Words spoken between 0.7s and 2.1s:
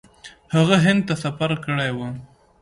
هند ته سفر کړی و.